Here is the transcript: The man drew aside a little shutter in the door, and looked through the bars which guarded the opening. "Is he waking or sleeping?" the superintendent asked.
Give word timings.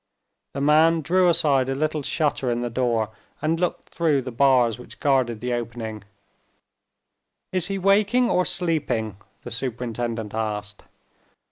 The 0.55 0.61
man 0.61 1.01
drew 1.01 1.29
aside 1.29 1.69
a 1.69 1.75
little 1.75 2.01
shutter 2.01 2.49
in 2.49 2.61
the 2.61 2.71
door, 2.71 3.11
and 3.39 3.59
looked 3.59 3.89
through 3.89 4.23
the 4.23 4.31
bars 4.31 4.79
which 4.79 4.99
guarded 4.99 5.41
the 5.41 5.53
opening. 5.53 6.03
"Is 7.53 7.67
he 7.67 7.77
waking 7.77 8.27
or 8.27 8.43
sleeping?" 8.43 9.17
the 9.43 9.51
superintendent 9.51 10.33
asked. 10.33 10.81